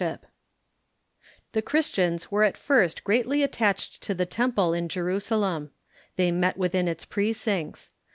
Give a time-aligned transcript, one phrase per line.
[1.53, 5.69] ]The Christians were at first greatly attached to tlie temple in Jerusalem.
[6.15, 7.91] They met Avithin its precincts.